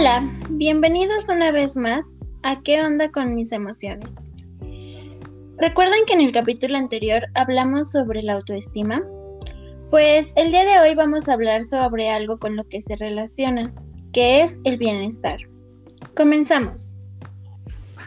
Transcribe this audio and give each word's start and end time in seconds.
Hola, 0.00 0.32
bienvenidos 0.50 1.28
una 1.28 1.50
vez 1.50 1.74
más 1.74 2.20
a 2.44 2.62
¿Qué 2.62 2.80
onda 2.80 3.10
con 3.10 3.34
mis 3.34 3.50
emociones? 3.50 4.30
¿Recuerdan 5.56 6.04
que 6.06 6.12
en 6.12 6.20
el 6.20 6.30
capítulo 6.30 6.78
anterior 6.78 7.24
hablamos 7.34 7.90
sobre 7.90 8.22
la 8.22 8.34
autoestima? 8.34 9.02
Pues 9.90 10.32
el 10.36 10.52
día 10.52 10.64
de 10.64 10.78
hoy 10.78 10.94
vamos 10.94 11.28
a 11.28 11.32
hablar 11.32 11.64
sobre 11.64 12.10
algo 12.10 12.38
con 12.38 12.54
lo 12.54 12.62
que 12.68 12.80
se 12.80 12.94
relaciona, 12.94 13.74
que 14.12 14.42
es 14.42 14.60
el 14.62 14.76
bienestar. 14.76 15.40
Comenzamos. 16.16 16.94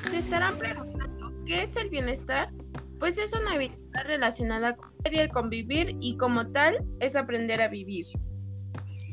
Se 0.10 0.20
estarán 0.20 0.58
preguntando, 0.58 1.34
¿qué 1.46 1.64
es 1.64 1.76
el 1.76 1.90
bienestar? 1.90 2.54
Pues 3.00 3.18
es 3.18 3.34
una 3.34 3.52
habilidad 3.56 4.06
relacionada 4.06 4.78
con 4.78 4.94
el 5.04 5.28
convivir 5.28 5.98
y 6.00 6.16
como 6.16 6.48
tal 6.54 6.86
es 7.02 7.18
aprender 7.18 7.62
a 7.62 7.68
vivir. 7.68 8.06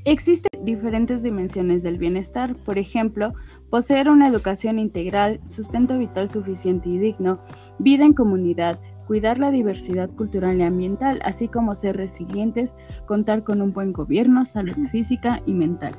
Existen 0.04 0.47
diferentes 0.68 1.22
dimensiones 1.22 1.82
del 1.82 1.96
bienestar, 1.96 2.54
por 2.54 2.76
ejemplo, 2.76 3.32
poseer 3.70 4.08
una 4.10 4.28
educación 4.28 4.78
integral, 4.78 5.40
sustento 5.46 5.98
vital 5.98 6.28
suficiente 6.28 6.90
y 6.90 6.98
digno, 6.98 7.40
vida 7.78 8.04
en 8.04 8.12
comunidad, 8.12 8.78
cuidar 9.06 9.38
la 9.38 9.50
diversidad 9.50 10.10
cultural 10.10 10.58
y 10.58 10.64
ambiental, 10.64 11.20
así 11.24 11.48
como 11.48 11.74
ser 11.74 11.96
resilientes, 11.96 12.76
contar 13.06 13.44
con 13.44 13.62
un 13.62 13.72
buen 13.72 13.92
gobierno, 13.92 14.44
salud 14.44 14.76
física 14.90 15.40
y 15.46 15.54
mental. 15.54 15.94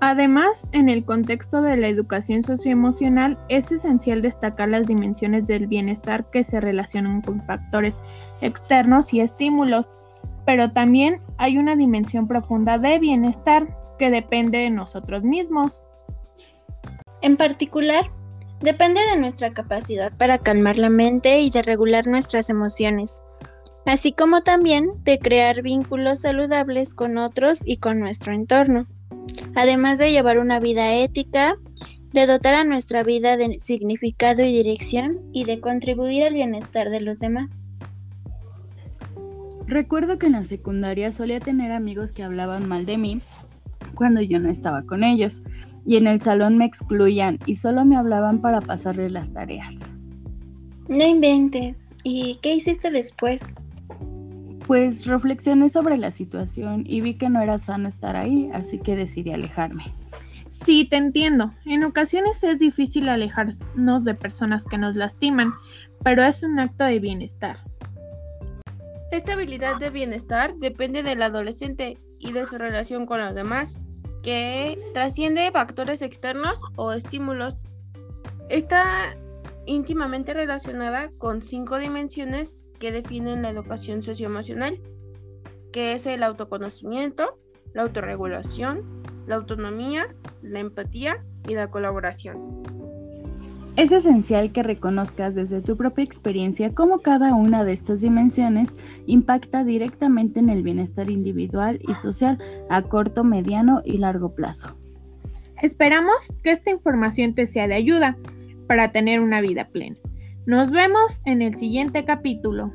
Además, 0.00 0.66
en 0.72 0.88
el 0.88 1.04
contexto 1.04 1.62
de 1.62 1.76
la 1.76 1.86
educación 1.86 2.42
socioemocional, 2.42 3.38
es 3.48 3.70
esencial 3.70 4.20
destacar 4.20 4.70
las 4.70 4.88
dimensiones 4.88 5.46
del 5.46 5.68
bienestar 5.68 6.28
que 6.30 6.42
se 6.42 6.60
relacionan 6.60 7.22
con 7.22 7.40
factores 7.46 8.00
externos 8.40 9.14
y 9.14 9.20
estímulos, 9.20 9.88
pero 10.44 10.72
también 10.72 11.20
hay 11.38 11.58
una 11.58 11.76
dimensión 11.76 12.26
profunda 12.26 12.78
de 12.78 12.98
bienestar 12.98 13.76
que 13.98 14.10
depende 14.10 14.58
de 14.58 14.70
nosotros 14.70 15.22
mismos. 15.22 15.84
En 17.20 17.36
particular, 17.36 18.10
depende 18.60 19.00
de 19.12 19.20
nuestra 19.20 19.52
capacidad 19.52 20.16
para 20.16 20.38
calmar 20.38 20.78
la 20.78 20.90
mente 20.90 21.40
y 21.40 21.50
de 21.50 21.62
regular 21.62 22.06
nuestras 22.06 22.50
emociones, 22.50 23.22
así 23.86 24.12
como 24.12 24.42
también 24.42 24.92
de 25.04 25.18
crear 25.18 25.62
vínculos 25.62 26.20
saludables 26.20 26.94
con 26.94 27.18
otros 27.18 27.66
y 27.66 27.76
con 27.76 28.00
nuestro 28.00 28.32
entorno, 28.32 28.86
además 29.54 29.98
de 29.98 30.10
llevar 30.10 30.38
una 30.38 30.60
vida 30.60 30.94
ética, 30.94 31.56
de 32.12 32.26
dotar 32.26 32.54
a 32.54 32.64
nuestra 32.64 33.02
vida 33.02 33.36
de 33.36 33.54
significado 33.58 34.42
y 34.42 34.52
dirección 34.52 35.20
y 35.32 35.44
de 35.44 35.60
contribuir 35.60 36.24
al 36.24 36.34
bienestar 36.34 36.90
de 36.90 37.00
los 37.00 37.20
demás. 37.20 37.64
Recuerdo 39.72 40.18
que 40.18 40.26
en 40.26 40.32
la 40.32 40.44
secundaria 40.44 41.12
solía 41.12 41.40
tener 41.40 41.72
amigos 41.72 42.12
que 42.12 42.22
hablaban 42.22 42.68
mal 42.68 42.84
de 42.84 42.98
mí 42.98 43.22
cuando 43.94 44.20
yo 44.20 44.38
no 44.38 44.50
estaba 44.50 44.82
con 44.82 45.02
ellos, 45.02 45.42
y 45.86 45.96
en 45.96 46.06
el 46.06 46.20
salón 46.20 46.58
me 46.58 46.66
excluían 46.66 47.38
y 47.46 47.56
solo 47.56 47.82
me 47.86 47.96
hablaban 47.96 48.42
para 48.42 48.60
pasarles 48.60 49.12
las 49.12 49.32
tareas. 49.32 49.80
No 50.88 51.02
inventes. 51.06 51.88
¿Y 52.04 52.38
qué 52.42 52.56
hiciste 52.56 52.90
después? 52.90 53.42
Pues 54.66 55.06
reflexioné 55.06 55.70
sobre 55.70 55.96
la 55.96 56.10
situación 56.10 56.84
y 56.86 57.00
vi 57.00 57.14
que 57.14 57.30
no 57.30 57.40
era 57.40 57.58
sano 57.58 57.88
estar 57.88 58.14
ahí, 58.14 58.50
así 58.52 58.78
que 58.78 58.94
decidí 58.94 59.30
alejarme. 59.30 59.84
Sí, 60.50 60.84
te 60.84 60.96
entiendo. 60.96 61.50
En 61.64 61.82
ocasiones 61.82 62.44
es 62.44 62.58
difícil 62.58 63.08
alejarnos 63.08 64.04
de 64.04 64.14
personas 64.14 64.66
que 64.66 64.76
nos 64.76 64.96
lastiman, 64.96 65.54
pero 66.04 66.22
es 66.22 66.42
un 66.42 66.60
acto 66.60 66.84
de 66.84 67.00
bienestar. 67.00 67.56
Esta 69.12 69.34
habilidad 69.34 69.76
de 69.76 69.90
bienestar 69.90 70.54
depende 70.56 71.02
del 71.02 71.20
adolescente 71.20 71.98
y 72.18 72.32
de 72.32 72.46
su 72.46 72.56
relación 72.56 73.04
con 73.04 73.20
los 73.20 73.34
demás, 73.34 73.74
que 74.22 74.78
trasciende 74.94 75.50
factores 75.52 76.00
externos 76.00 76.58
o 76.76 76.92
estímulos. 76.94 77.66
Está 78.48 78.84
íntimamente 79.66 80.32
relacionada 80.32 81.10
con 81.18 81.42
cinco 81.42 81.76
dimensiones 81.76 82.64
que 82.80 82.90
definen 82.90 83.42
la 83.42 83.50
educación 83.50 84.02
socioemocional, 84.02 84.80
que 85.72 85.92
es 85.92 86.06
el 86.06 86.22
autoconocimiento, 86.22 87.38
la 87.74 87.82
autorregulación, 87.82 89.02
la 89.26 89.34
autonomía, 89.34 90.16
la 90.40 90.60
empatía 90.60 91.22
y 91.46 91.54
la 91.54 91.70
colaboración. 91.70 92.61
Es 93.76 93.90
esencial 93.90 94.52
que 94.52 94.62
reconozcas 94.62 95.34
desde 95.34 95.62
tu 95.62 95.78
propia 95.78 96.04
experiencia 96.04 96.74
cómo 96.74 96.98
cada 96.98 97.34
una 97.34 97.64
de 97.64 97.72
estas 97.72 98.02
dimensiones 98.02 98.76
impacta 99.06 99.64
directamente 99.64 100.40
en 100.40 100.50
el 100.50 100.62
bienestar 100.62 101.10
individual 101.10 101.80
y 101.88 101.94
social 101.94 102.38
a 102.68 102.82
corto, 102.82 103.24
mediano 103.24 103.80
y 103.82 103.96
largo 103.96 104.34
plazo. 104.34 104.76
Esperamos 105.62 106.14
que 106.42 106.50
esta 106.50 106.70
información 106.70 107.34
te 107.34 107.46
sea 107.46 107.66
de 107.66 107.74
ayuda 107.74 108.18
para 108.66 108.92
tener 108.92 109.20
una 109.20 109.40
vida 109.40 109.68
plena. 109.68 109.96
Nos 110.44 110.70
vemos 110.70 111.22
en 111.24 111.40
el 111.40 111.56
siguiente 111.56 112.04
capítulo. 112.04 112.72